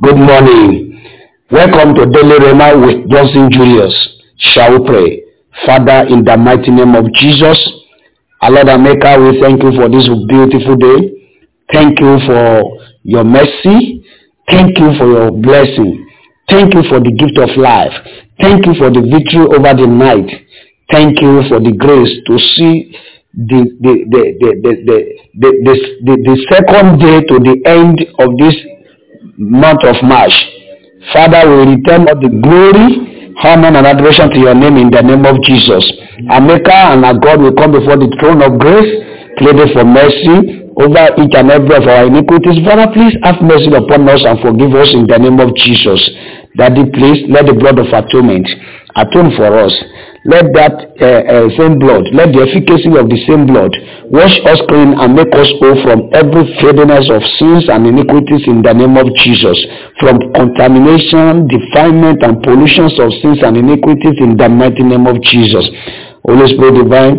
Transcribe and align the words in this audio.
Good 0.00 0.16
morning. 0.16 1.04
Welcome 1.50 1.94
to 1.96 2.06
Daily 2.06 2.38
Rhema 2.38 2.80
with 2.80 3.10
Johnson 3.10 3.50
Julius. 3.52 3.92
Shall 4.38 4.78
we 4.80 4.86
pray? 4.86 5.22
Father, 5.66 6.06
in 6.08 6.24
the 6.24 6.36
mighty 6.36 6.70
name 6.70 6.94
of 6.94 7.12
Jesus, 7.12 7.58
our 8.40 8.50
Lord 8.52 8.68
and 8.68 8.84
Maker, 8.84 9.20
we 9.20 9.40
thank 9.40 9.62
you 9.62 9.72
for 9.76 9.88
this 9.90 10.08
beautiful 10.28 10.76
day. 10.76 11.28
Thank 11.72 12.00
you 12.00 12.16
for 12.26 12.62
your 13.02 13.24
mercy. 13.24 14.04
Thank 14.48 14.78
you 14.78 14.96
for 14.96 15.06
your 15.12 15.30
blessing. 15.30 16.08
Thank 16.48 16.72
you 16.72 16.82
for 16.88 17.00
the 17.00 17.12
gift 17.12 17.36
of 17.36 17.50
life. 17.58 17.92
Thank 18.40 18.64
you 18.64 18.72
for 18.78 18.88
the 18.88 19.02
victory 19.04 19.44
over 19.44 19.76
the 19.76 19.86
night. 19.86 20.30
Thank 20.90 21.20
you 21.20 21.42
for 21.50 21.60
the 21.60 21.72
grace 21.76 22.16
to 22.26 22.38
see 22.56 22.96
the 23.36 23.60
the 23.84 23.94
the 24.08 24.22
the 24.40 24.50
the 24.64 24.72
the, 25.36 25.48
the, 25.60 25.74
the, 26.00 26.14
the, 26.24 26.36
second 26.48 26.96
day 26.96 27.20
to 27.28 27.36
the 27.44 27.56
end 27.68 28.00
of 28.24 28.32
this 28.40 28.56
month 29.36 29.84
of 29.84 30.00
March. 30.02 30.32
Father, 31.12 31.44
we 31.44 31.76
return 31.76 32.08
all 32.08 32.16
the 32.16 32.32
glory, 32.40 33.36
honor, 33.44 33.68
and 33.76 33.84
adoration 33.86 34.30
to 34.32 34.38
your 34.40 34.54
name 34.56 34.76
in 34.80 34.88
the 34.90 35.02
name 35.04 35.28
of 35.28 35.36
Jesus. 35.44 35.84
Our 36.32 36.40
Maker 36.40 36.72
and 36.72 37.04
our 37.04 37.14
God 37.20 37.40
will 37.44 37.52
come 37.54 37.72
before 37.76 38.00
the 38.00 38.08
throne 38.16 38.40
of 38.40 38.56
grace, 38.58 38.90
pleading 39.36 39.76
for 39.76 39.84
mercy 39.84 40.64
over 40.80 41.04
each 41.20 41.34
and 41.36 41.52
every 41.52 41.76
of 41.76 41.84
our 41.84 42.08
iniquities. 42.08 42.64
Father, 42.64 42.88
please 42.96 43.12
have 43.28 43.44
mercy 43.44 43.68
upon 43.76 44.08
us 44.08 44.24
and 44.24 44.40
forgive 44.40 44.72
us 44.72 44.88
in 44.96 45.04
the 45.04 45.18
name 45.20 45.36
of 45.38 45.52
Jesus. 45.54 46.00
Daddy, 46.56 46.88
please 46.96 47.28
let 47.28 47.44
the 47.46 47.54
blood 47.54 47.76
of 47.78 47.92
atonement 47.92 48.48
atone 48.98 49.30
for 49.38 49.50
us. 49.54 49.72
Let 50.26 50.50
that 50.58 50.74
uh, 50.98 51.22
uh, 51.24 51.46
same 51.56 51.78
blood, 51.78 52.04
let 52.12 52.34
the 52.34 52.42
efficacy 52.42 52.90
of 52.98 53.06
the 53.06 53.16
same 53.24 53.46
blood 53.46 53.70
wash 54.10 54.34
us 54.50 54.60
clean 54.66 54.98
and 54.98 55.14
make 55.14 55.30
us 55.32 55.48
whole 55.62 55.78
from 55.86 56.10
every 56.12 56.42
filthiness 56.58 57.06
of 57.08 57.22
sins 57.38 57.70
and 57.70 57.86
iniquities 57.86 58.44
in 58.50 58.60
the 58.60 58.74
name 58.74 58.98
of 58.98 59.08
Jesus. 59.24 59.56
From 60.02 60.18
contamination, 60.34 61.46
defilement, 61.46 62.20
and 62.26 62.42
pollutions 62.42 62.98
of 62.98 63.14
sins 63.22 63.40
and 63.46 63.56
iniquities 63.56 64.18
in 64.18 64.36
the 64.36 64.50
mighty 64.50 64.82
name 64.82 65.06
of 65.06 65.22
Jesus. 65.22 65.64
Holy 66.26 66.50
Spirit 66.50 66.76
divine, 66.82 67.16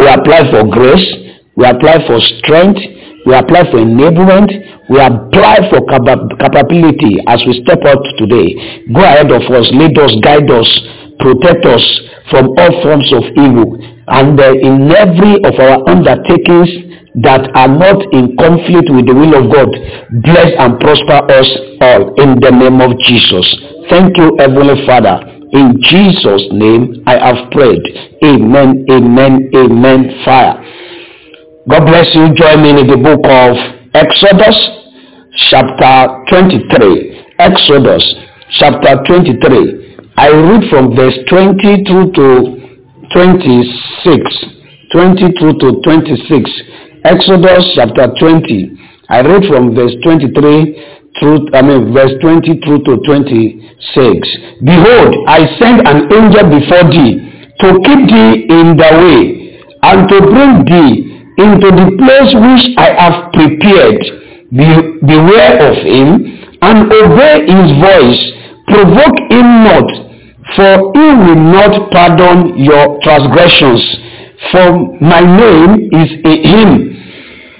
we 0.00 0.04
apply 0.08 0.48
for 0.50 0.64
grace, 0.66 1.06
we 1.54 1.62
apply 1.68 2.02
for 2.08 2.18
strength, 2.40 2.80
we 3.26 3.34
apply 3.34 3.64
for 3.72 3.80
enablement, 3.80 4.52
we 4.88 5.00
apply 5.00 5.64
for 5.72 5.80
capability 6.36 7.16
as 7.26 7.40
we 7.46 7.60
step 7.64 7.80
out 7.88 8.04
today. 8.20 8.84
Go 8.92 9.00
ahead 9.00 9.32
of 9.32 9.42
us, 9.48 9.66
lead 9.72 9.96
us, 9.98 10.12
guide 10.20 10.50
us, 10.50 10.68
protect 11.18 11.64
us 11.64 11.84
from 12.30 12.52
all 12.58 12.72
forms 12.82 13.08
of 13.16 13.24
evil. 13.36 13.80
And 14.08 14.38
uh, 14.38 14.52
in 14.52 14.92
every 14.92 15.40
of 15.40 15.56
our 15.56 15.80
undertakings 15.88 16.68
that 17.24 17.48
are 17.56 17.68
not 17.72 18.02
in 18.12 18.36
conflict 18.36 18.90
with 18.92 19.06
the 19.08 19.14
will 19.16 19.32
of 19.38 19.48
God, 19.48 19.70
bless 20.20 20.52
and 20.60 20.76
prosper 20.80 21.24
us 21.32 21.48
all 21.80 22.12
in 22.20 22.36
the 22.44 22.50
name 22.52 22.80
of 22.84 22.92
Jesus. 23.08 23.46
Thank 23.88 24.16
you, 24.18 24.36
Heavenly 24.38 24.84
Father. 24.84 25.22
In 25.54 25.78
Jesus' 25.80 26.50
name 26.52 27.04
I 27.06 27.14
have 27.16 27.50
prayed. 27.52 27.80
Amen, 28.24 28.84
amen, 28.90 29.48
amen. 29.54 30.20
Fire. 30.24 30.58
God 31.66 31.86
bless 31.86 32.12
you. 32.14 32.28
Join 32.36 32.60
me 32.60 32.70
in 32.76 32.84
the 32.84 33.00
book 33.00 33.24
of 33.24 33.56
Exodus, 33.96 34.52
chapter 35.48 36.20
23. 36.28 37.24
Exodus, 37.40 38.04
chapter 38.60 39.00
23. 39.08 39.96
I 40.20 40.28
read 40.28 40.68
from 40.68 40.94
verse 40.94 41.16
20 41.24 41.88
through 41.88 42.12
to 42.20 42.28
26. 43.16 44.92
22 44.92 45.32
to 45.64 45.80
26. 45.80 46.50
Exodus 47.04 47.64
chapter 47.74 48.12
20. 48.12 48.76
I 49.08 49.20
read 49.24 49.48
from 49.48 49.74
verse 49.74 49.96
23 50.04 50.36
through, 51.16 51.48
I 51.56 51.62
mean, 51.62 51.94
verse 51.96 52.12
20 52.20 52.60
through 52.60 52.84
to 52.84 53.00
26. 53.08 54.60
Behold, 54.60 55.12
I 55.32 55.48
send 55.56 55.80
an 55.88 56.12
angel 56.12 56.44
before 56.44 56.84
thee 56.92 57.24
to 57.64 57.68
keep 57.88 58.00
thee 58.12 58.52
in 58.52 58.76
the 58.76 58.90
way 59.00 59.18
and 59.80 60.08
to 60.12 60.16
bring 60.28 60.64
thee 60.68 61.13
into 61.38 61.68
the 61.70 61.86
place 61.98 62.30
which 62.34 62.64
I 62.78 62.88
have 62.94 63.32
prepared. 63.32 64.00
Be, 64.54 64.68
beware 65.02 65.58
of 65.66 65.76
him 65.82 66.08
and 66.62 66.86
obey 66.92 67.42
his 67.46 67.68
voice. 67.82 68.22
Provoke 68.70 69.18
him 69.30 69.48
not, 69.66 69.88
for 70.54 70.72
he 70.94 71.06
will 71.26 71.42
not 71.50 71.90
pardon 71.90 72.56
your 72.58 73.00
transgressions. 73.02 73.82
For 74.52 74.98
my 75.00 75.20
name 75.20 75.90
is 75.92 76.10
in 76.22 76.38
him. 76.44 76.70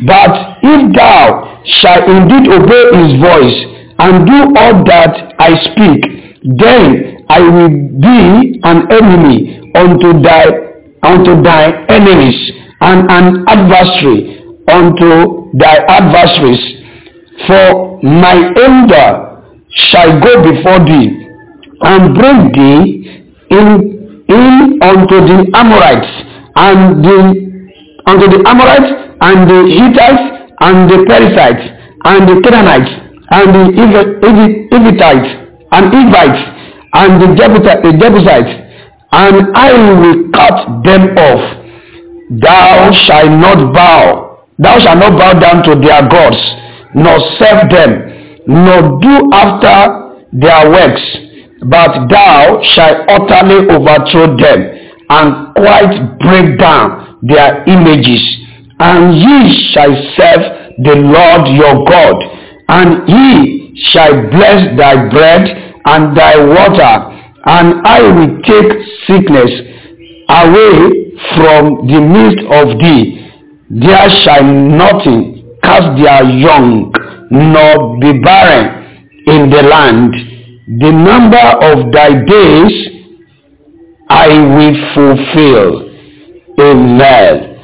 But 0.06 0.58
if 0.62 0.94
thou 0.94 1.62
shalt 1.80 2.08
indeed 2.08 2.46
obey 2.52 2.84
his 3.02 3.12
voice 3.20 3.58
and 3.98 4.26
do 4.26 4.38
all 4.58 4.84
that 4.84 5.34
I 5.38 5.54
speak, 5.72 6.02
then 6.58 7.24
I 7.28 7.40
will 7.40 7.70
be 8.00 8.60
an 8.62 8.86
enemy 8.92 9.70
unto 9.74 10.20
thy 10.22 10.44
unto 11.02 11.42
thy 11.42 11.84
enemies 11.88 12.52
and 12.90 13.10
an 13.10 13.44
adversary 13.48 14.44
unto 14.68 15.50
thy 15.58 15.76
adversaries. 15.88 16.62
For 17.46 18.00
my 18.02 18.36
anger 18.66 19.08
shall 19.88 20.20
go 20.20 20.32
before 20.48 20.80
thee 20.84 21.08
and 21.80 22.14
bring 22.14 22.40
thee 22.52 23.24
in, 23.50 23.66
in 24.28 24.78
unto 24.82 25.16
the 25.30 25.38
Amorites 25.54 26.12
and 26.56 27.04
the 27.04 27.18
unto 28.06 28.26
the 28.28 28.40
Amorites 28.46 28.90
and 29.20 29.48
the 29.50 29.60
Hittites 29.78 30.24
and 30.60 30.90
the 30.90 30.98
Perizzites 31.08 31.64
and 32.04 32.28
the 32.28 32.36
Canaanites 32.44 32.92
and 33.30 33.54
the 33.54 33.64
Hivitites 34.70 35.30
and 35.72 35.84
Hivites 35.92 36.42
and 36.92 37.20
the 37.22 37.28
Jebusites 37.98 38.54
and 39.12 39.56
I 39.56 39.72
will 40.00 40.30
cut 40.32 40.84
them 40.84 41.16
off 41.16 41.63
thou 42.30 42.90
shalt 43.06 43.30
not 43.30 43.72
bow. 43.72 44.46
Thou 44.58 44.78
shalt 44.78 44.98
not 44.98 45.18
bow 45.18 45.38
down 45.38 45.62
to 45.64 45.74
their 45.80 46.08
gods 46.08 46.38
nor 46.94 47.18
serve 47.38 47.70
them 47.70 47.90
nor 48.46 49.00
do 49.00 49.30
after 49.32 50.20
their 50.32 50.70
works. 50.70 51.04
But 51.66 52.08
thou 52.08 52.60
shalt 52.74 53.08
utterly 53.08 53.66
overthrow 53.68 54.36
them 54.36 54.60
and 55.10 55.54
quite 55.54 56.18
break 56.20 56.58
down 56.58 57.18
their 57.22 57.64
images. 57.64 58.22
And 58.80 59.14
ye 59.14 59.72
shall 59.72 59.94
serve 60.16 60.64
the 60.78 60.96
lord 60.96 61.46
your 61.54 61.84
god 61.86 62.16
and 62.68 63.08
he 63.08 63.74
shall 63.92 64.28
bless 64.30 64.76
thy 64.76 65.08
bread 65.08 65.46
and 65.86 66.16
thy 66.16 66.36
water 66.36 66.94
and 67.46 67.86
i 67.86 68.00
will 68.02 68.40
take 68.42 68.72
sickness 69.06 69.50
away 70.28 71.03
from 71.36 71.86
the 71.86 72.00
midst 72.00 72.44
of 72.50 72.78
thee. 72.80 73.20
There 73.70 74.10
shall 74.24 74.44
nothing 74.44 75.56
cast 75.62 75.96
their 76.00 76.24
young, 76.24 76.92
nor 77.30 77.98
be 78.00 78.18
barren 78.20 78.84
in 79.26 79.50
the 79.50 79.62
land. 79.62 80.12
The 80.80 80.90
number 80.92 81.46
of 81.70 81.92
thy 81.92 82.10
days 82.24 82.72
I 84.08 84.28
will 84.28 84.76
fulfill. 84.94 85.90
Amen. 86.60 87.58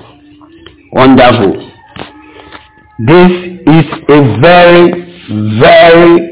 Wonderful. 0.93 1.71
This 3.07 3.33
is 3.67 3.85
a 4.09 4.41
very, 4.41 4.91
very 5.61 6.31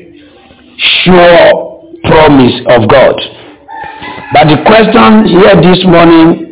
sure 0.77 1.93
promise 2.05 2.61
of 2.69 2.89
God. 2.89 3.15
But 4.33 4.49
the 4.49 4.63
question 4.67 5.25
here 5.27 5.57
this 5.63 5.85
morning 5.85 6.48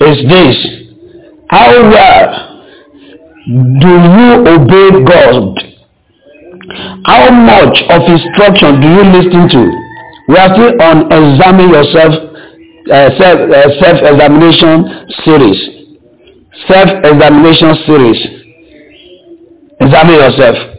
is 0.00 0.18
this 0.28 0.56
how 1.48 1.70
well 1.90 2.56
do 3.46 3.88
you 3.88 4.30
obey 4.42 4.90
God? 5.06 5.54
How 7.06 7.30
much 7.30 7.78
of 7.90 8.02
instruction 8.10 8.80
do 8.80 8.88
you 8.88 9.04
listen 9.14 9.48
to? 9.54 9.62
We 10.28 10.36
are 10.36 10.50
still 10.52 10.74
on 10.82 11.06
examine 11.06 11.70
yourself 11.70 12.12
uh, 12.90 13.10
self 13.18 13.38
uh, 13.46 13.70
self 13.78 13.98
examination 14.02 15.06
series. 15.24 15.58
Self 16.66 16.88
examination 17.04 17.74
series. 17.86 18.18
Examine 19.80 20.14
yourself. 20.14 20.75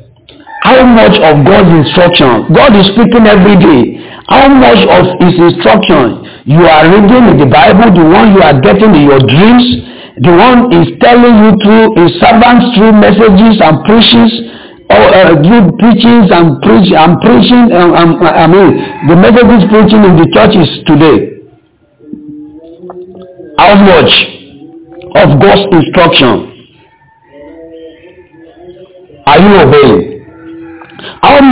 How 0.68 0.84
much 0.84 1.16
of 1.24 1.48
God's 1.48 1.72
instruction? 1.80 2.52
God 2.52 2.75
is 2.75 2.92
speaking 2.92 3.24
every 3.24 3.56
day. 3.56 4.04
How 4.28 4.52
much 4.52 4.84
of 4.92 5.16
his 5.24 5.40
instruction 5.40 6.28
you 6.44 6.60
are 6.68 6.84
reading 6.92 7.24
in 7.31 7.40
the 7.40 7.48
Bible, 7.48 7.88
the 7.96 8.04
one 8.04 8.36
you 8.36 8.44
are 8.44 8.60
getting 8.60 8.92
in 8.92 9.08
your 9.08 9.24
dreams, 9.24 9.64
the 10.19 10.34
one 10.36 10.68
is 10.75 10.92
telling 11.00 11.40
you 11.40 11.56
through 11.64 11.96
his 11.96 12.12
servants 12.19 12.68
through 12.75 12.92
messages 13.00 13.64
and 13.64 13.80
preachings, 13.88 14.34
or 14.92 15.04
uh, 15.16 15.40
preachings 15.80 16.36
and 16.36 16.60
preach 16.60 16.92
and 16.92 17.16
preaching. 17.24 17.72
Um, 17.72 17.96
um, 17.96 18.19
I 18.28 18.44
mean, 18.52 19.08
the 19.08 19.16
messages 19.16 19.72
preaching 19.72 20.04
in 20.04 20.19
the 20.19 20.28
churches 20.36 20.68
today. 20.84 21.48
How 23.56 23.72
much 23.88 24.12
of 25.16 25.40
God's 25.40 25.64
instruction 25.80 26.36
are 29.31 29.40
you 29.40 29.52
obeying? 29.64 30.17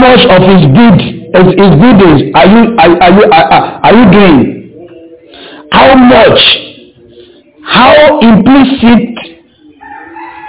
Much 0.00 0.22
of 0.28 0.40
his 0.42 0.62
deed 0.76 1.16
his, 1.36 1.46
his 1.58 1.72
deeds 1.80 2.22
are 2.34 2.46
you 2.46 2.62
are, 2.78 2.92
are 3.02 3.12
you 3.12 3.24
are, 3.30 3.80
are 3.84 3.94
you 3.94 4.06
doing? 4.10 4.38
How 5.72 5.94
much 5.94 6.40
how 7.64 8.20
implicit 8.20 9.12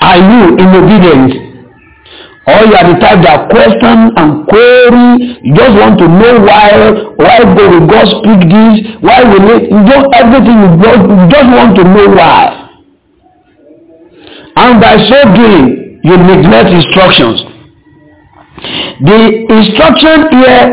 are 0.02 0.18
you 0.18 0.44
in 0.58 0.68
obedience? 0.76 1.34
Or 2.48 2.64
you 2.64 2.76
are 2.80 2.88
the 2.88 2.98
type 3.04 3.20
that 3.28 3.50
question 3.50 4.14
and 4.16 4.48
query 4.48 5.36
you 5.44 5.54
just 5.56 5.76
want 5.76 6.00
to 6.00 6.08
know 6.08 6.40
why 6.48 6.72
why 7.20 7.44
go 7.44 7.64
will 7.68 7.88
God 7.88 8.08
speak 8.22 8.48
this 8.48 8.76
why 9.02 9.24
will 9.24 9.44
it 9.58 9.64
you 9.68 9.82
don't 9.84 10.08
everything 10.16 10.56
you 10.64 10.70
just 10.80 11.02
you 11.04 11.26
just 11.28 11.50
want 11.52 11.76
to 11.76 11.84
know 11.84 12.08
why. 12.16 12.64
And 14.56 14.80
by 14.82 14.96
so 15.10 15.20
doing 15.36 16.00
you 16.04 16.16
neglect 16.18 16.70
instructions 16.70 17.57
the 19.02 19.20
instruction 19.50 20.18
here 20.32 20.64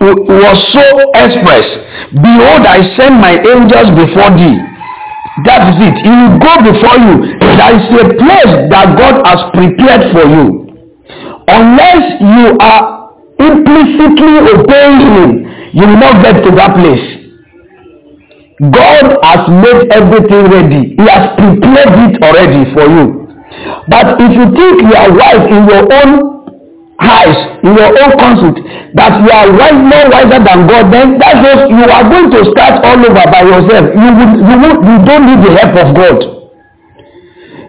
was 0.00 0.58
so 0.72 0.84
express. 1.14 1.66
Behold 2.12 2.64
i 2.66 2.80
send 2.96 3.20
my 3.20 3.34
angels 3.38 3.90
before 3.96 4.30
thee. 4.36 4.58
That 5.46 5.72
is 5.72 5.76
it. 5.80 5.96
He 6.04 6.10
will 6.10 6.36
go 6.42 6.52
before 6.68 6.98
you. 7.00 7.14
There 7.40 7.72
is 7.76 7.84
a 7.96 8.06
place 8.18 8.52
that 8.72 8.86
god 8.98 9.24
has 9.24 9.40
prepared 9.56 10.12
for 10.12 10.24
you. 10.26 10.46
Unless 11.48 12.20
you 12.20 12.56
are 12.60 12.82
implicitly 13.40 14.34
obeying 14.52 15.00
him 15.16 15.30
you 15.72 15.86
will 15.86 15.96
not 16.02 16.22
get 16.22 16.42
to 16.42 16.50
that 16.56 16.74
place. 16.74 17.06
God 18.60 19.06
has 19.22 19.42
made 19.48 19.88
everything 19.94 20.50
ready. 20.50 20.82
He 20.98 21.06
has 21.06 21.32
prepared 21.38 21.94
it 22.10 22.14
already 22.22 22.62
for 22.74 22.84
you. 22.90 23.06
But 23.88 24.18
if 24.20 24.30
you 24.34 24.46
think 24.52 24.82
you 24.82 24.94
are 24.98 25.10
wise 25.14 25.46
in 25.48 25.62
your 25.70 25.86
own 25.88 26.29
eyes, 27.00 27.36
in 27.64 27.72
your 27.74 27.90
own 27.96 28.12
conceit, 28.20 28.56
that 28.94 29.12
you 29.24 29.30
are 29.32 29.48
wise, 29.56 29.80
more 29.80 30.06
wiser 30.12 30.40
than 30.40 30.58
God, 30.68 30.84
then 30.92 31.16
that 31.18 31.40
just 31.40 31.62
you 31.72 31.84
are 31.88 32.04
going 32.08 32.28
to 32.28 32.40
start 32.52 32.84
all 32.84 33.00
over 33.00 33.24
by 33.32 33.42
yourself. 33.42 33.84
You 33.96 34.10
would, 34.20 34.32
you 34.44 34.56
would, 34.60 34.78
you 34.84 34.96
don't 35.08 35.24
need 35.26 35.40
the 35.40 35.52
help 35.56 35.74
of 35.80 35.88
God. 35.96 36.18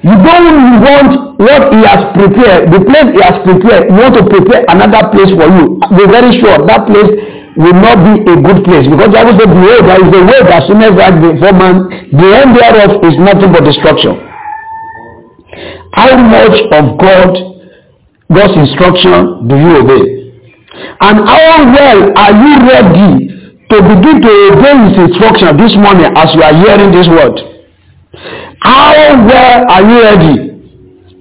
You 0.01 0.15
don't 0.17 0.81
want 0.81 1.11
what 1.37 1.61
He 1.71 1.81
has 1.85 2.01
prepared, 2.17 2.73
the 2.73 2.81
place 2.81 3.07
He 3.13 3.21
has 3.21 3.37
prepared. 3.45 3.87
You 3.93 3.97
want 4.01 4.15
to 4.17 4.25
prepare 4.27 4.65
another 4.67 5.13
place 5.13 5.29
for 5.37 5.47
you. 5.47 5.77
Be 5.93 6.05
very 6.09 6.33
sure 6.41 6.57
that 6.65 6.89
place 6.89 7.11
will 7.55 7.77
not 7.77 8.01
be 8.01 8.13
a 8.25 8.35
good 8.41 8.63
place 8.65 8.87
because 8.89 9.11
the 9.11 9.17
Bible 9.21 9.35
says, 9.37 9.51
"Behold, 9.51 9.83
there 9.85 10.01
is 10.01 10.09
a 10.09 10.23
way 10.25 10.39
that 10.49 10.61
sinners 10.65 10.95
right 10.97 11.13
before 11.21 11.53
man. 11.53 11.75
The 12.17 12.27
end 12.33 12.49
thereof 12.57 12.91
is 13.05 13.15
nothing 13.21 13.51
but 13.53 13.61
destruction." 13.63 14.17
How 15.93 16.15
much 16.17 16.57
of 16.71 16.97
God, 16.97 17.50
God's 18.33 18.55
instruction 18.55 19.47
do 19.47 19.55
you 19.59 19.71
obey? 19.83 20.03
And 21.01 21.15
how 21.27 21.67
well 21.67 21.99
are 22.15 22.33
you 22.33 22.53
ready 22.63 23.11
to 23.69 23.75
begin 23.83 24.21
to 24.23 24.31
obey 24.55 24.75
His 24.87 24.95
instruction 25.11 25.57
this 25.57 25.75
morning 25.75 26.09
as 26.15 26.31
you 26.35 26.41
are 26.41 26.55
hearing 26.55 26.91
this 26.95 27.07
word? 27.07 27.35
How 28.61 29.19
well 29.27 29.57
are 29.69 29.83
you 29.83 29.97
ready? 30.01 30.35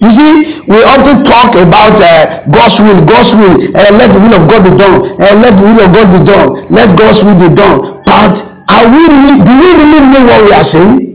You 0.01 0.11
see, 0.17 0.33
we 0.65 0.81
often 0.81 1.25
talk 1.29 1.53
about 1.61 2.01
uh, 2.01 2.49
God's 2.49 2.77
will, 2.81 3.05
God's 3.05 3.37
will, 3.37 3.57
uh, 3.77 3.93
let 3.93 4.09
the 4.15 4.21
will 4.21 4.33
of 4.33 4.49
God 4.49 4.65
be 4.65 4.73
done, 4.73 4.97
uh, 5.21 5.35
let 5.37 5.53
the 5.61 5.65
will 5.67 5.81
of 5.85 5.91
God 5.93 6.09
be 6.09 6.21
done, 6.25 6.49
let 6.73 6.97
God's 6.97 7.21
will 7.21 7.37
be 7.37 7.53
done. 7.55 8.01
But 8.09 8.33
are 8.71 8.87
we 8.89 9.03
really, 9.05 9.37
do 9.45 9.53
we 9.61 9.69
really 9.77 10.01
know 10.09 10.25
what 10.25 10.41
we 10.47 10.53
are 10.57 10.69
saying? 10.73 11.10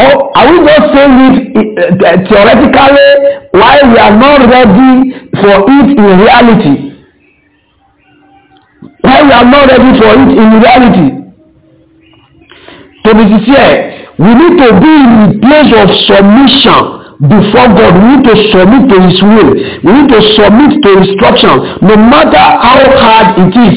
Or 0.00 0.32
are 0.38 0.48
we 0.48 0.64
just 0.64 0.86
saying 0.96 1.52
it 1.52 2.00
uh, 2.00 2.16
theoretically 2.24 3.08
while 3.52 3.84
we 3.92 3.98
are 4.00 4.16
not 4.16 4.40
ready 4.48 5.12
for 5.36 5.56
it 5.60 5.88
in 5.92 6.10
reality? 6.24 6.74
While 9.04 9.24
we 9.28 9.32
are 9.32 9.48
not 9.50 9.64
ready 9.68 9.90
for 10.00 10.10
it 10.16 10.30
in 10.40 10.48
reality? 10.64 11.08
To 13.04 13.10
be 13.12 13.24
sincere, 13.28 14.08
we 14.24 14.30
need 14.40 14.54
to 14.64 14.68
be 14.80 14.92
in 15.04 15.12
a 15.20 15.30
place 15.44 15.72
of 15.76 15.88
submission 16.08 16.80
before 17.28 17.68
God. 17.76 17.92
We 18.00 18.04
need 18.16 18.24
to 18.24 18.36
submit 18.56 18.82
to 18.88 18.96
His 19.04 19.18
will. 19.20 19.50
We 19.84 19.90
need 20.00 20.08
to 20.16 20.20
submit 20.40 20.80
to 20.80 20.88
instruction, 20.96 21.54
no 21.84 21.96
matter 21.96 22.40
how 22.40 22.80
hard 23.04 23.28
it 23.36 23.52
is. 23.68 23.76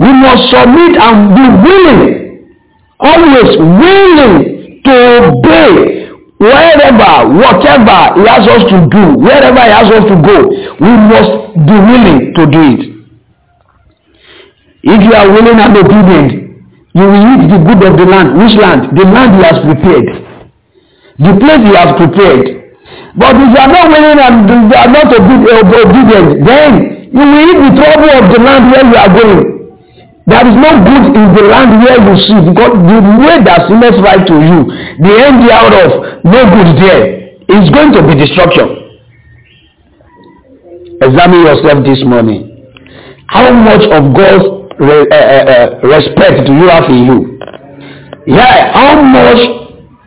We 0.00 0.10
must 0.24 0.48
submit 0.48 0.96
and 0.96 1.36
be 1.36 1.46
willing 1.68 2.21
always 3.02 3.50
willing 3.58 4.82
to 4.86 4.94
obey 5.28 6.02
wherever, 6.38 7.12
whatever 7.38 7.98
he 8.18 8.24
has 8.26 8.46
us 8.48 8.62
to 8.70 8.78
do, 8.90 9.04
wherever 9.18 9.62
he 9.62 9.70
has 9.70 9.88
us 9.90 10.04
to 10.10 10.16
go, 10.22 10.36
we 10.82 10.90
must 11.10 11.32
be 11.66 11.76
willing 11.90 12.20
to 12.34 12.42
do 12.50 12.62
it. 12.74 12.82
If 14.84 15.00
you 15.06 15.14
are 15.14 15.28
willing 15.30 15.58
and 15.62 15.76
obedient, 15.76 16.30
you 16.94 17.04
will 17.06 17.24
eat 17.32 17.42
the 17.48 17.58
good 17.62 17.80
of 17.86 17.94
the 17.96 18.04
land. 18.04 18.34
Which 18.36 18.58
land? 18.58 18.90
The 18.98 19.04
land 19.06 19.38
he 19.38 19.42
has 19.46 19.58
prepared. 19.62 20.08
The 21.22 21.32
place 21.38 21.62
he 21.62 21.72
has 21.78 21.90
prepared. 21.96 22.44
But 23.14 23.36
if 23.38 23.48
you 23.54 23.60
are 23.62 23.70
not 23.70 23.86
willing 23.94 24.18
and 24.18 24.34
you 24.50 24.74
are 24.74 24.90
not 24.90 25.06
obedient, 25.06 26.42
then 26.44 26.70
you 27.14 27.22
will 27.22 27.44
eat 27.46 27.58
the 27.62 27.72
trouble 27.78 28.10
of 28.10 28.24
the 28.34 28.40
land 28.42 28.62
where 28.72 28.84
you 28.90 28.96
are 28.98 29.12
going. 29.14 29.61
There 30.32 30.48
is 30.48 30.56
no 30.56 30.72
good 30.80 31.04
in 31.12 31.26
the 31.36 31.44
land 31.44 31.76
where 31.84 32.00
you 32.08 32.16
see 32.24 32.40
because 32.48 32.72
the 32.88 32.98
way 33.20 33.36
that 33.44 33.68
seems 33.68 34.00
right 34.00 34.24
to 34.24 34.36
you, 34.40 34.64
the 35.04 35.12
end 35.28 35.44
out 35.52 35.76
of 35.76 36.24
no 36.24 36.40
good 36.48 36.72
there. 36.80 37.36
It's 37.52 37.68
going 37.68 37.92
to 37.92 38.00
be 38.00 38.16
destruction. 38.16 38.64
Examine 41.04 41.44
yourself 41.44 41.84
this 41.84 42.00
morning. 42.08 42.48
How 43.28 43.52
much 43.52 43.84
of 43.92 44.16
God's 44.16 44.72
re, 44.80 45.04
uh, 45.12 45.20
uh, 45.20 45.66
respect 45.84 46.48
do 46.48 46.56
you 46.56 46.64
have 46.72 46.88
in 46.88 47.04
you? 47.04 47.18
Yeah, 48.32 48.72
how 48.72 49.04
much 49.04 49.42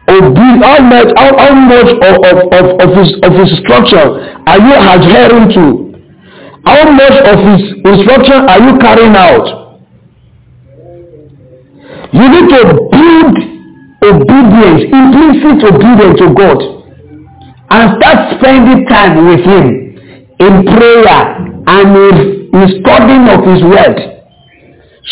of 0.10 0.24
how 0.66 0.82
much 0.90 1.10
how, 1.22 1.38
how 1.38 1.54
much 1.54 1.90
of, 2.02 2.14
of, 2.26 2.38
of, 2.50 2.66
of 2.82 2.90
his 2.98 3.14
of 3.22 3.32
his 3.38 3.54
instruction 3.62 4.10
are 4.50 4.58
you 4.58 4.74
adhering 4.74 5.54
to? 5.54 5.66
How 6.66 6.82
much 6.90 7.14
of 7.30 7.38
his 7.46 7.62
instruction 7.94 8.50
are 8.50 8.58
you 8.66 8.74
carrying 8.82 9.14
out? 9.14 9.65
You 12.16 12.28
need 12.32 12.48
to 12.48 12.62
build 12.96 13.36
obedience, 14.00 14.88
implicit 14.88 15.60
obedience 15.68 16.16
to 16.24 16.32
God, 16.32 16.60
and 17.76 18.00
start 18.00 18.40
spending 18.40 18.88
time 18.88 19.28
with 19.28 19.44
Him 19.44 19.66
in 20.40 20.54
prayer 20.64 21.12
and 21.68 21.92
in, 21.92 22.16
in 22.56 22.64
studying 22.80 23.28
of 23.28 23.44
His 23.44 23.60
Word, 23.68 24.00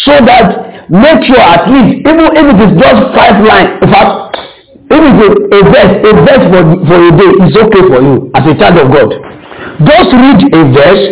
so 0.08 0.16
that 0.24 0.88
make 0.88 1.28
sure 1.28 1.44
at 1.44 1.68
least, 1.68 2.08
even 2.08 2.24
if 2.40 2.46
it 2.56 2.60
is 2.62 2.74
just 2.80 3.02
five 3.12 3.36
lines, 3.44 3.84
in 3.84 3.90
fact, 3.92 4.40
if 4.88 5.02
it 5.04 5.16
is 5.20 5.36
a 5.44 5.62
verse, 5.76 5.94
a 6.08 6.12
verse 6.24 6.46
for, 6.56 6.64
for 6.88 6.98
a 7.04 7.12
day 7.20 7.32
is 7.44 7.54
okay 7.68 7.84
for 7.84 8.00
you 8.00 8.32
as 8.32 8.48
a 8.48 8.56
child 8.56 8.80
of 8.80 8.88
God. 8.96 9.12
Just 9.84 10.08
read 10.16 10.40
a 10.56 10.62
verse, 10.72 11.04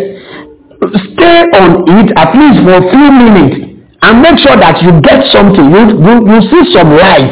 stay 1.12 1.38
on 1.52 1.84
it 2.00 2.16
at 2.16 2.32
least 2.32 2.64
for 2.64 2.80
a 2.80 2.84
few 2.88 3.08
minutes 3.12 3.71
and 4.02 4.20
make 4.20 4.36
sure 4.42 4.58
that 4.58 4.82
you 4.82 4.90
get 5.00 5.22
something. 5.30 5.62
You 5.70 5.82
you 6.02 6.14
you 6.26 6.38
see 6.50 6.62
some 6.74 6.90
light 6.90 7.30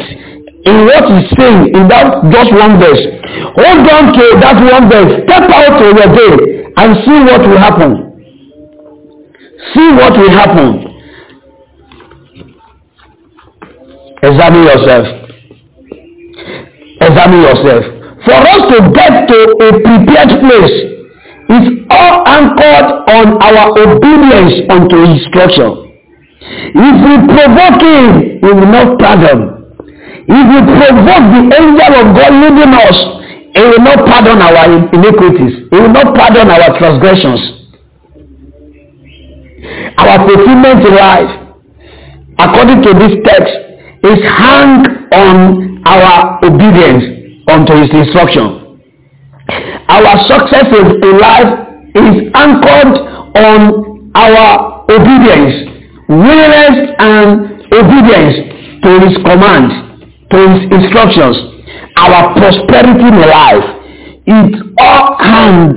in 0.63 0.87
what 0.87 1.03
he's 1.11 1.27
saying 1.35 1.75
in 1.75 1.87
that 1.91 2.23
just 2.31 2.51
one 2.55 2.79
verse. 2.79 3.03
Hold 3.59 3.83
on 3.91 4.03
to 4.15 4.25
that 4.39 4.55
one 4.55 4.87
verse. 4.87 5.11
Step 5.27 5.51
out 5.51 5.75
of 5.75 5.91
your 5.91 6.09
day 6.15 6.33
and 6.79 6.89
see 7.03 7.19
what 7.27 7.43
will 7.43 7.59
happen. 7.59 7.91
See 9.75 9.89
what 9.99 10.15
will 10.15 10.31
happen. 10.31 10.69
Examine 14.23 14.63
yourself. 14.63 15.05
Examine 17.01 17.41
yourself. 17.41 17.83
For 18.23 18.37
us 18.37 18.61
to 18.71 18.77
get 18.95 19.27
to 19.27 19.39
a 19.59 19.69
prepared 19.81 20.31
place 20.39 20.77
is 21.51 21.63
all 21.89 22.23
anchored 22.27 22.87
on 23.11 23.41
our 23.43 23.75
obedience 23.75 24.71
unto 24.71 24.95
instruction 25.03 25.90
If 26.41 26.95
we 27.05 27.13
provoke 27.29 27.81
him, 27.81 28.41
he 28.41 28.49
will 28.49 28.65
not 28.73 28.97
pardon. 28.97 29.61
If 30.25 30.45
we 30.49 30.59
provoke 30.65 31.25
the 31.29 31.43
angel 31.53 31.91
of 32.01 32.05
God 32.17 32.33
leading 32.33 32.73
us, 32.73 32.97
he 33.53 33.61
will 33.61 33.83
not 33.85 34.05
pardon 34.09 34.41
our 34.41 34.65
iniquities. 34.89 35.67
He 35.69 35.77
will 35.77 35.93
not 35.93 36.15
pardon 36.15 36.49
our 36.49 36.77
transgressions. 36.79 37.41
Our 39.97 40.17
fulfillment 40.27 40.81
in 40.87 40.95
life, 40.95 41.31
according 42.39 42.81
to 42.83 42.93
this 42.97 43.13
text, 43.23 43.53
is 44.03 44.19
hung 44.25 44.85
on 45.13 45.83
our 45.85 46.43
obedience 46.43 47.43
unto 47.49 47.73
his 47.75 47.89
instruction. 47.93 48.79
Our 49.89 50.17
success 50.25 50.65
in 50.73 51.17
life 51.19 51.51
is 51.93 52.31
anchored 52.33 52.97
on 53.35 54.11
our 54.15 54.85
obedience 54.89 55.70
willingness 56.11 56.77
and 56.99 57.27
obedience 57.71 58.35
to 58.83 58.89
his 59.07 59.15
command 59.23 59.71
to 60.31 60.37
his 60.51 60.61
instructions 60.83 61.37
our 61.97 62.33
prosperity 62.35 63.07
in 63.07 63.19
life 63.21 63.81
it 64.25 64.53
all 64.79 65.17
hang 65.19 65.73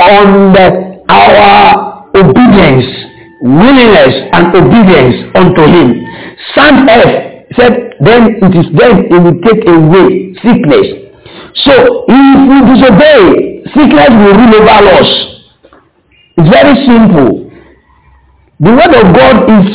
on 0.00 0.52
the, 0.52 1.04
our 1.08 2.08
obedience, 2.16 2.88
willingness 3.42 4.14
and 4.32 4.54
obedience 4.54 5.16
unto 5.36 5.62
him. 5.62 6.04
Psalm 6.54 6.88
F 6.88 7.10
said, 7.56 7.72
then 8.00 8.36
it 8.42 8.52
is 8.56 8.66
then 8.76 9.06
he 9.08 9.16
will 9.18 9.38
take 9.44 9.62
away 9.66 10.34
sickness. 10.44 10.86
So 11.64 12.04
if 12.08 12.38
we 12.48 12.58
disobey, 12.74 13.64
sickness 13.72 14.10
will 14.10 14.34
rule 14.36 14.54
over 14.56 14.88
us. 15.00 15.10
It's 16.36 16.50
very 16.50 16.76
simple. 16.86 17.45
The 18.58 18.72
word 18.72 18.92
of 18.96 19.06
God 19.12 19.36
is, 19.52 19.66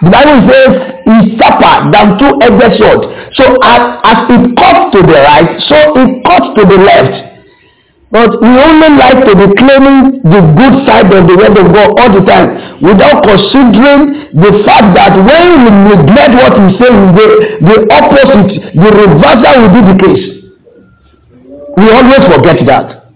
the 0.00 0.10
Bible 0.10 0.40
says, 0.48 0.72
is 1.04 1.24
sharper 1.36 1.92
than 1.92 2.16
two-edged 2.16 2.72
sword. 2.80 3.00
So 3.36 3.44
as, 3.60 3.82
as 4.04 4.18
it 4.32 4.42
cuts 4.56 4.96
to 4.96 5.00
the 5.04 5.18
right, 5.20 5.50
so 5.68 5.76
it 6.00 6.24
cuts 6.24 6.48
to 6.56 6.62
the 6.64 6.78
left. 6.80 7.30
But 8.10 8.42
we 8.42 8.48
only 8.58 8.90
like 8.98 9.22
to 9.22 9.34
be 9.38 9.46
claiming 9.54 10.18
the 10.26 10.40
good 10.58 10.74
side 10.88 11.12
of 11.14 11.28
the 11.30 11.36
word 11.36 11.54
of 11.54 11.68
God 11.70 11.94
all 12.00 12.10
the 12.10 12.24
time 12.26 12.82
without 12.82 13.22
considering 13.22 14.34
the 14.34 14.64
fact 14.66 14.96
that 14.98 15.14
when 15.14 15.46
we 15.62 15.70
neglect 15.94 16.34
what 16.34 16.58
we 16.58 16.74
say, 16.80 16.90
the, 16.90 17.26
the 17.60 17.76
opposite, 17.92 18.50
the 18.74 18.90
reversal 19.04 19.54
will 19.62 19.74
be 19.78 19.82
the 19.94 19.98
case. 20.00 20.24
We 21.76 21.86
always 21.92 22.24
forget 22.34 22.58
that. 22.66 23.14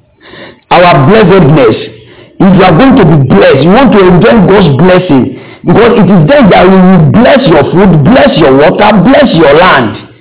Our 0.71 1.09
blessedness. 1.11 1.94
If 2.41 2.51
you 2.59 2.65
are 2.65 2.77
going 2.77 2.97
to 2.97 3.05
be 3.05 3.17
blessed, 3.29 3.61
you 3.63 3.71
want 3.71 3.93
to 3.93 4.01
enjoy 4.03 4.35
God's 4.51 4.73
blessing 4.79 5.25
because 5.65 5.93
it 5.97 6.07
is 6.11 6.21
then 6.29 6.51
that 6.51 6.65
we 6.69 6.77
will 6.77 7.09
bless 7.13 7.41
your 7.49 7.65
food, 7.73 7.91
bless 8.05 8.31
your 8.37 8.53
water, 8.57 8.91
bless 9.03 9.29
your 9.35 9.55
land. 9.55 10.13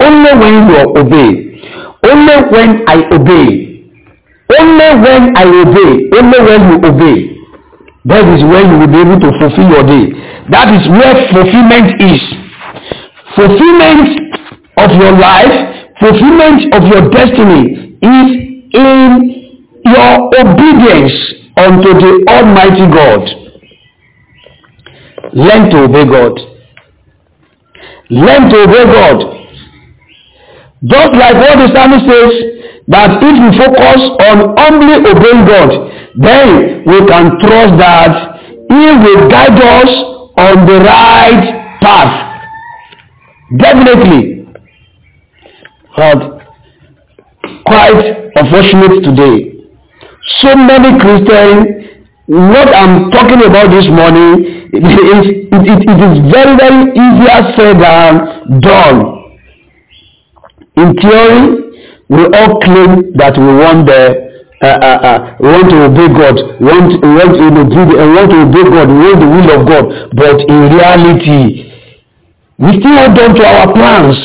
Only 0.00 0.32
when 0.36 0.54
you 0.68 0.76
obey. 0.98 1.30
Only 2.04 2.36
when 2.52 2.84
I 2.88 3.08
obey 3.10 3.64
Only 4.50 4.90
when 5.00 5.36
I 5.36 5.44
obey, 5.44 5.92
only 6.18 6.38
when 6.44 6.60
you 6.68 6.76
obey, 6.84 7.16
that 8.04 8.24
is 8.28 8.44
when 8.44 8.70
you 8.70 8.76
will 8.78 8.92
be 8.92 9.00
able 9.00 9.18
to 9.18 9.30
fulfill 9.40 9.68
your 9.72 9.82
day. 9.88 10.12
That 10.52 10.68
is 10.68 10.84
where 10.92 11.16
fulfillment 11.32 11.96
is. 11.96 12.20
Fulfillment 13.34 14.20
of 14.76 14.90
your 15.00 15.12
life, 15.16 15.56
fulfillment 15.98 16.74
of 16.76 16.82
your 16.92 17.08
destiny 17.08 17.96
is 18.04 18.28
in 18.76 19.43
your 19.84 20.30
obedience 20.40 21.12
unto 21.56 21.90
the 21.94 22.24
Almighty 22.28 22.86
God. 22.92 23.44
Learn 25.34 25.70
to 25.70 25.78
obey 25.84 26.04
God. 26.04 26.38
Learn 28.10 28.50
to 28.50 28.56
obey 28.64 28.84
God. 28.84 29.18
Just 30.84 31.12
like 31.14 31.34
what 31.36 31.56
the 31.58 31.68
psalmist 31.74 32.04
says, 32.04 32.54
that 32.88 33.16
if 33.22 33.34
we 33.40 33.58
focus 33.58 34.00
on 34.20 34.54
humbly 34.58 35.00
obeying 35.00 35.46
God, 35.46 35.70
then 36.20 36.84
we 36.86 36.98
can 37.06 37.38
trust 37.40 37.78
that 37.80 38.40
He 38.68 38.84
will 39.02 39.28
guide 39.30 39.58
us 39.58 39.90
on 40.36 40.66
the 40.66 40.78
right 40.84 41.78
path. 41.80 42.42
Definitely. 43.58 44.46
But 45.96 46.40
quite 47.64 48.32
unfortunate 48.36 49.02
today. 49.04 49.53
So 50.40 50.56
many 50.56 50.98
Christians, 50.98 51.94
what 52.26 52.68
I'm 52.74 53.10
talking 53.10 53.44
about 53.44 53.68
this 53.70 53.86
morning, 53.88 54.64
is, 54.72 55.24
it, 55.52 55.62
it, 55.68 55.80
it 55.84 56.00
is 56.00 56.32
very, 56.32 56.56
very 56.56 56.82
easier 56.96 57.40
said 57.56 57.76
than 57.80 58.60
done. 58.60 58.98
In 60.76 60.96
theory, 60.96 61.64
we 62.08 62.24
all 62.32 62.60
claim 62.60 63.12
that 63.16 63.36
we 63.38 63.46
want 63.46 63.86
the 63.86 64.24
uh, 64.62 64.66
uh, 64.66 64.98
uh, 65.04 65.18
want 65.40 65.68
to 65.68 65.76
obey 65.92 66.08
God, 66.08 66.36
want, 66.56 66.88
want 67.04 67.36
to 67.36 67.44
obey, 67.52 67.84
we 67.84 68.14
want 68.16 68.30
to 68.32 68.38
obey 68.48 68.64
God, 68.64 68.88
want 68.88 69.20
the 69.20 69.28
will 69.28 69.50
of 69.60 69.62
God. 69.68 69.84
But 70.16 70.40
in 70.48 70.72
reality, 70.72 71.68
we 72.56 72.70
still 72.80 72.96
hold 72.96 73.18
on 73.18 73.34
to 73.36 73.44
our 73.44 73.68
plans. 73.76 74.16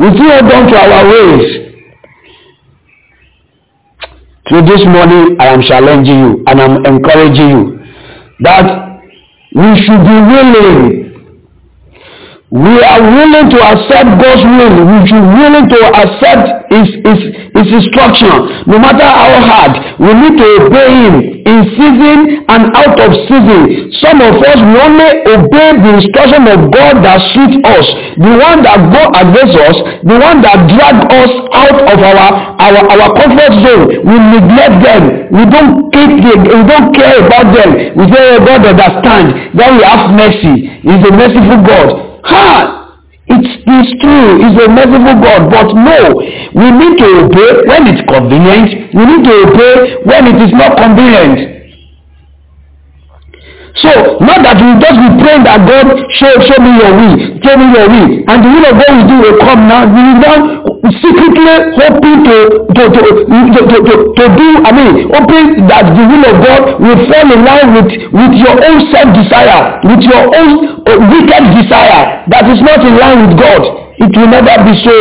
We 0.00 0.08
still 0.16 0.30
hold 0.40 0.52
on 0.56 0.64
to 0.72 0.76
our 0.80 1.04
ways. 1.04 1.75
So 4.50 4.62
this 4.62 4.84
morning, 4.86 5.36
I 5.40 5.46
am 5.48 5.60
challenging 5.62 6.18
you 6.18 6.44
and 6.46 6.60
I'm 6.60 6.84
encouraging 6.86 7.48
you 7.50 7.62
that 8.40 9.00
we 9.54 9.68
should 9.82 10.02
be 10.06 10.18
willing 10.30 11.06
we 12.50 12.78
are 12.80 13.02
willing 13.02 13.50
to 13.50 13.58
accept 13.58 14.06
God's 14.22 14.44
will. 14.46 14.86
We 14.86 14.96
should 15.10 15.18
be 15.18 15.34
willing 15.34 15.66
to 15.68 15.78
accept 15.98 16.70
His, 17.56 17.68
instruction. 17.72 18.64
No 18.68 18.76
matter 18.78 19.04
how 19.04 19.32
hard, 19.40 19.72
we 20.00 20.10
need 20.12 20.36
to 20.36 20.48
obey 20.68 20.90
Him 20.92 21.14
in 21.46 21.58
season 21.78 22.18
and 22.52 22.62
out 22.76 22.98
of 23.00 23.10
season. 23.30 23.88
Some 24.02 24.18
of 24.20 24.36
us, 24.42 24.58
we 24.60 24.76
only 24.76 25.10
obey 25.24 25.68
the 25.80 25.90
instruction 26.02 26.42
of 26.52 26.68
God 26.74 27.00
that 27.06 27.18
suits 27.32 27.56
us. 27.64 27.86
The 28.20 28.32
one 28.36 28.60
that 28.66 28.78
go 28.92 29.02
against 29.14 29.56
us, 29.56 29.76
the 30.04 30.16
one 30.20 30.42
that 30.42 30.68
drag 30.68 30.96
us 31.08 31.32
out 31.54 31.78
of 31.86 31.98
our, 32.02 32.18
our, 32.60 32.76
our 32.92 33.08
comfort 33.16 33.52
zone. 33.64 34.04
We 34.04 34.14
neglect 34.20 34.76
them. 34.84 35.02
We 35.32 35.42
don't 35.48 35.88
keep 35.94 36.10
the, 36.20 36.34
we 36.44 36.62
don't 36.66 36.90
care 36.92 37.24
about 37.24 37.54
them. 37.54 37.70
We 37.96 38.04
say, 38.12 38.36
oh, 38.36 38.44
God 38.44 38.60
understand. 38.66 39.56
Then 39.56 39.70
we 39.78 39.82
have 39.86 40.10
mercy. 40.12 40.56
He's 40.84 41.02
a 41.08 41.12
merciful 41.14 41.60
God. 41.64 41.88
Ha! 42.26 42.75
It's, 43.26 43.50
it's 43.66 43.90
true. 43.98 44.38
It's 44.38 44.54
a 44.62 44.68
merciful 44.70 45.16
God. 45.18 45.50
But 45.50 45.74
no, 45.74 46.22
we 46.54 46.66
need 46.70 46.94
to 47.02 47.08
obey 47.26 47.50
when 47.66 47.82
it's 47.90 48.02
convenient. 48.06 48.94
We 48.94 49.02
need 49.02 49.22
to 49.26 49.34
obey 49.50 49.74
when 50.06 50.22
it 50.30 50.38
is 50.46 50.52
not 50.54 50.78
convenient. 50.78 51.56
So, 53.82 53.92
not 54.24 54.40
that 54.40 54.56
we 54.56 54.72
just 54.80 54.96
be 54.96 55.08
praying 55.20 55.44
that 55.44 55.60
God 55.68 55.84
show, 56.16 56.32
show 56.48 56.58
me 56.64 56.80
your 56.80 56.96
will, 56.96 57.16
show 57.44 57.54
me 57.60 57.66
your 57.76 57.86
will. 57.92 58.08
And 58.24 58.38
the 58.40 58.48
will 58.48 58.66
of 58.72 58.74
God 58.80 58.90
will 58.94 59.08
do 59.10 59.16
will 59.20 59.38
come 59.44 59.68
now. 59.68 59.84
We 59.84 60.00
will 60.00 60.20
now 60.22 60.36
secretly 61.00 61.56
hoping 61.78 62.18
to, 62.26 62.36
to, 62.76 62.82
to, 62.90 63.00
to, 63.26 63.60
to, 63.66 63.76
to, 63.86 63.94
to 64.14 64.24
do, 64.36 64.48
I 64.64 64.70
mean, 64.74 65.08
hoping 65.10 65.66
that 65.70 65.84
the 65.94 66.04
will 66.06 66.24
of 66.26 66.36
God 66.44 66.62
will 66.82 67.00
fall 67.08 67.28
in 67.32 67.40
line 67.44 67.68
with, 67.74 67.90
with 68.12 68.32
your 68.38 68.56
own 68.58 68.78
self-desire, 68.92 69.80
with 69.86 70.02
your 70.04 70.22
own 70.34 70.50
uh, 70.84 70.98
wicked 71.10 71.44
desire 71.58 72.24
that 72.28 72.44
is 72.50 72.60
not 72.62 72.80
in 72.84 72.94
line 72.98 73.28
with 73.28 73.38
God. 73.38 73.62
It 73.98 74.12
will 74.16 74.28
never 74.28 74.54
be 74.66 74.74
so. 74.84 74.98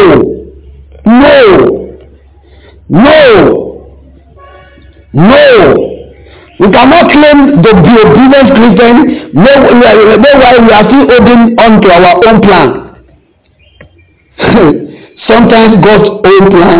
No. 1.05 1.41
No. 2.89 3.21
No. 5.13 5.91
We 6.59 6.71
cannot 6.71 7.11
claim 7.11 7.61
to 7.61 7.71
be 7.83 7.93
obedient 7.99 8.47
Christian 8.55 8.95
meanwhile 9.35 10.59
we 10.63 10.71
are 10.71 10.85
still 10.87 11.05
holding 11.11 11.59
on 11.59 11.81
to 11.81 11.87
our 11.91 12.15
own 12.27 12.37
plan. 12.41 12.85
Sometimes 15.23 15.79
God's 15.79 16.11
own 16.11 16.43
plan, 16.51 16.79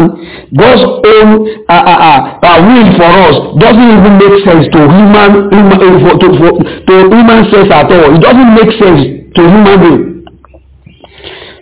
God's 0.60 0.84
own 0.84 1.28
uh, 1.66 1.84
uh, 1.88 2.36
uh, 2.44 2.58
will 2.68 2.88
for 3.00 3.08
us 3.08 3.36
doesn't 3.64 3.90
even 3.96 4.14
make 4.20 4.38
sense 4.44 4.68
to 4.76 4.80
human, 4.92 5.48
human 5.56 5.80
uh, 5.80 6.04
for, 6.04 6.14
to, 6.20 6.28
for, 6.36 6.52
to 6.60 6.94
human 7.16 7.42
sense 7.48 7.72
at 7.72 7.88
all. 7.88 8.12
It 8.12 8.20
doesn't 8.20 8.52
make 8.54 8.72
sense 8.76 9.02
to 9.34 9.42
human 9.42 9.76
being. 9.80 10.04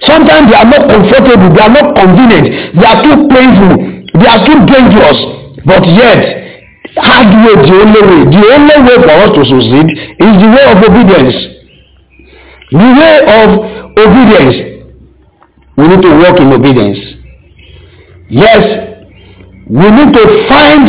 Sometimes 0.02 0.50
they 0.50 0.58
are 0.58 0.66
not 0.68 0.90
comfortable, 0.90 1.54
they 1.54 1.62
are 1.62 1.72
not 1.72 1.94
convenient, 1.96 2.76
they 2.76 2.86
are 2.90 3.00
too 3.06 3.18
painful, 3.30 3.74
they 4.20 4.28
are 4.28 4.42
too 4.44 4.58
dangerous, 4.66 5.20
but 5.64 5.86
yet 5.86 6.44
hard 6.98 7.30
way 7.42 7.56
the 7.58 7.74
only 7.74 8.02
way 8.06 8.22
the 8.30 8.44
only 8.54 8.78
way 8.86 8.98
for 9.02 9.16
us 9.26 9.32
to 9.34 9.42
succeed 9.50 9.88
is 9.98 10.34
the 10.38 10.50
way 10.54 10.66
of 10.70 10.78
obedience 10.78 11.34
the 12.70 12.90
way 13.02 13.16
of 13.34 13.50
obedience 13.98 14.73
we 15.78 15.88
need 15.88 16.02
to 16.02 16.12
walk 16.22 16.40
in 16.40 16.52
obedience 16.54 17.00
yes 18.30 18.64
we 19.70 19.88
need 19.98 20.12
to 20.14 20.24
find 20.50 20.86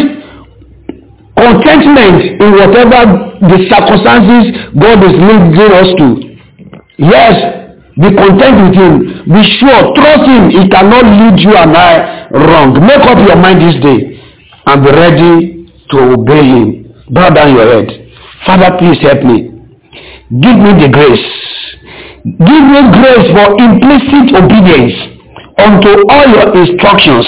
contentment 1.37 2.41
in 2.43 2.51
whatever 2.53 3.01
the 3.51 3.59
circumstances 3.73 4.55
God 4.79 4.99
is 5.09 5.15
leading 5.19 5.73
us 5.81 5.89
to 6.01 6.07
yes 6.99 7.37
be 7.97 8.09
content 8.15 8.57
with 8.65 8.75
him 8.75 8.93
be 9.33 9.43
sure 9.59 9.81
trust 9.95 10.25
him 10.27 10.51
he 10.51 10.69
cannot 10.69 11.05
lead 11.05 11.39
you 11.41 11.55
and 11.57 11.77
I 11.77 12.29
wrong 12.31 12.75
make 12.87 13.03
up 13.03 13.19
your 13.27 13.37
mind 13.37 13.61
this 13.63 13.77
day 13.83 14.15
and 14.67 14.85
be 14.85 14.91
ready 14.91 15.55
to 15.91 15.97
obey 16.15 16.43
him. 16.45 16.95
Bow 17.11 17.31
down 17.31 17.55
your 17.55 17.67
head. 17.69 17.89
Father, 18.47 18.77
please 18.79 18.99
help 19.03 19.23
me. 19.25 19.51
Give 20.41 20.57
me 20.57 20.73
the 20.83 20.89
grace. 20.91 21.64
Give 22.25 22.65
me 22.73 22.81
grace 22.97 23.29
for 23.37 23.53
implicit 23.61 24.33
obedience 24.33 24.97
unto 25.61 25.93
all 26.09 26.25
your 26.33 26.57
instructions 26.57 27.27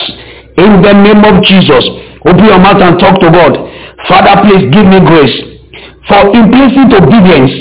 in 0.57 0.81
the 0.81 0.93
name 1.05 1.21
of 1.21 1.45
Jesus. 1.45 1.85
Open 2.25 2.41
your 2.49 2.57
mouth 2.57 2.81
and 2.81 2.97
talk 2.99 3.21
to 3.21 3.29
God. 3.29 3.61
Father, 4.09 4.41
please 4.41 4.65
give 4.73 4.89
me 4.89 5.05
grace 5.05 5.37
for 6.09 6.33
implicit 6.33 6.89
obedience. 6.97 7.53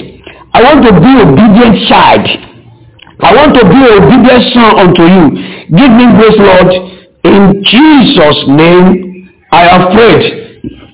I 0.56 0.63
want 0.63 0.80
to 0.88 0.96
be 0.96 1.12
obedient 1.20 1.75
child. 1.92 2.24
I 3.20 3.36
want 3.36 3.51
to 3.60 3.63
be 3.68 3.82
obedient 3.84 4.44
son 4.56 4.72
unto 4.80 5.04
you. 5.04 5.25
Give 5.75 5.92
me 5.92 6.06
grace, 6.15 6.39
Lord. 6.39 6.72
In 7.27 7.60
Jesus' 7.68 8.42
name, 8.48 9.27
I 9.51 9.62
have 9.75 9.92
prayed. 9.92 10.24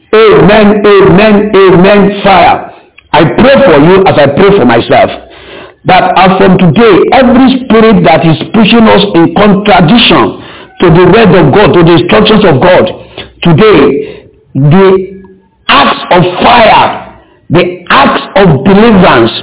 Amen, 0.09 0.81
amen, 0.85 1.35
amen, 1.53 2.23
fire. 2.25 2.65
I 3.13 3.25
pray 3.37 3.55
for 3.61 3.77
you 3.77 4.01
as 4.09 4.17
I 4.17 4.25
pray 4.33 4.57
for 4.57 4.65
myself. 4.65 5.11
That 5.85 6.13
as 6.13 6.37
from 6.37 6.57
today, 6.61 7.09
every 7.09 7.65
spirit 7.65 8.05
that 8.05 8.21
is 8.21 8.37
pushing 8.53 8.85
us 8.85 9.01
in 9.17 9.33
contradiction 9.33 10.37
to 10.77 10.85
the 10.93 11.05
word 11.09 11.33
of 11.33 11.49
God, 11.53 11.73
to 11.73 11.81
the 11.81 11.97
instructions 11.97 12.45
of 12.45 12.61
God, 12.61 12.85
today, 13.41 14.29
the 14.53 15.25
acts 15.67 16.01
of 16.13 16.21
fire, 16.45 17.17
the 17.49 17.85
acts 17.89 18.23
of 18.37 18.61
deliverance, 18.63 19.33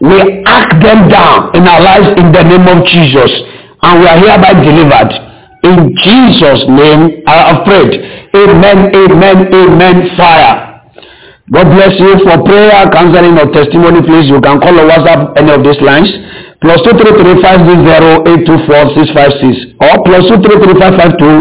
we 0.00 0.44
act 0.44 0.76
them 0.84 1.08
down 1.08 1.56
in 1.56 1.64
our 1.68 1.80
lives 1.80 2.08
in 2.20 2.32
the 2.32 2.44
name 2.44 2.68
of 2.68 2.84
Jesus. 2.84 3.32
And 3.82 4.00
we 4.00 4.06
are 4.08 4.18
hereby 4.20 4.52
delivered. 4.60 5.12
In 5.64 5.92
Jesus' 5.96 6.64
name, 6.68 7.24
I 7.26 7.52
have 7.52 7.64
prayed. 7.64 8.00
Amen, 8.36 8.94
amen, 8.94 9.52
amen, 9.52 10.16
fire. 10.16 10.69
God 11.50 11.66
bless 11.74 11.98
you. 11.98 12.14
For 12.22 12.38
prayer, 12.46 12.86
counseling, 12.94 13.34
or 13.34 13.50
testimony, 13.50 14.00
please, 14.06 14.30
you 14.30 14.38
can 14.40 14.62
call 14.62 14.78
or 14.78 14.86
WhatsApp 14.86 15.34
any 15.34 15.50
of 15.50 15.66
these 15.66 15.80
lines. 15.82 16.06
Plus 16.62 16.78
two 16.86 16.94
three 16.94 17.14
three 17.18 17.42
five 17.42 17.64
zero 17.66 18.22
eight 18.30 18.46
two 18.46 18.58
four 18.70 18.82
six 18.94 19.10
five 19.16 19.32
six 19.42 19.74
or 19.82 19.94
plus 20.04 20.28
two 20.30 20.38
three 20.44 20.58
three 20.62 20.76
five 20.78 20.94
five 20.94 21.16
two 21.18 21.40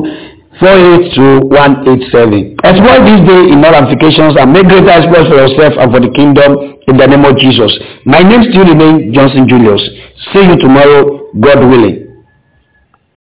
four 0.58 0.76
eight 0.80 1.14
two 1.14 1.46
one 1.54 1.86
eight 1.92 2.02
seven. 2.10 2.56
Exploit 2.64 3.04
this 3.06 3.22
day 3.28 3.54
in 3.54 3.62
all 3.62 3.76
applications 3.76 4.34
and 4.40 4.50
make 4.50 4.66
greater 4.66 4.90
exploits 4.90 5.30
for 5.30 5.38
yourself 5.46 5.78
and 5.78 5.92
for 5.94 6.00
the 6.02 6.10
kingdom 6.16 6.58
in 6.88 6.98
the 6.98 7.06
name 7.06 7.22
of 7.28 7.38
Jesus. 7.38 7.70
My 8.10 8.24
name 8.26 8.50
still 8.50 8.66
remains 8.66 9.14
Johnson 9.14 9.46
Julius. 9.46 9.84
See 10.34 10.42
you 10.42 10.58
tomorrow, 10.58 11.30
God 11.38 11.68
willing. 11.70 12.09